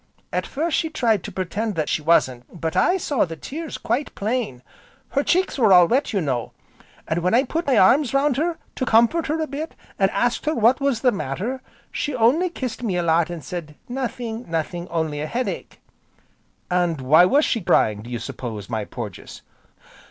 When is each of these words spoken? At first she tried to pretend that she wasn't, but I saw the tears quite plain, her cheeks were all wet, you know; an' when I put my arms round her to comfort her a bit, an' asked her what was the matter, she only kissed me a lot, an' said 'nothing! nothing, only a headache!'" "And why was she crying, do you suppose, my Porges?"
At 0.33 0.47
first 0.47 0.75
she 0.77 0.89
tried 0.89 1.21
to 1.25 1.31
pretend 1.31 1.75
that 1.75 1.87
she 1.87 2.01
wasn't, 2.01 2.59
but 2.59 2.75
I 2.75 2.97
saw 2.97 3.23
the 3.23 3.35
tears 3.35 3.77
quite 3.77 4.15
plain, 4.15 4.63
her 5.09 5.21
cheeks 5.21 5.59
were 5.59 5.71
all 5.71 5.87
wet, 5.87 6.11
you 6.11 6.19
know; 6.19 6.53
an' 7.07 7.21
when 7.21 7.35
I 7.35 7.43
put 7.43 7.67
my 7.67 7.77
arms 7.77 8.11
round 8.11 8.37
her 8.37 8.57
to 8.77 8.85
comfort 8.87 9.27
her 9.27 9.39
a 9.39 9.45
bit, 9.45 9.75
an' 9.99 10.09
asked 10.09 10.47
her 10.47 10.55
what 10.55 10.81
was 10.81 11.01
the 11.01 11.11
matter, 11.11 11.61
she 11.91 12.15
only 12.15 12.49
kissed 12.49 12.81
me 12.81 12.97
a 12.97 13.03
lot, 13.03 13.29
an' 13.29 13.43
said 13.43 13.75
'nothing! 13.87 14.49
nothing, 14.49 14.87
only 14.87 15.21
a 15.21 15.27
headache!'" 15.27 15.79
"And 16.71 16.99
why 16.99 17.25
was 17.25 17.45
she 17.45 17.61
crying, 17.61 18.01
do 18.01 18.09
you 18.09 18.17
suppose, 18.17 18.71
my 18.71 18.85
Porges?" 18.85 19.43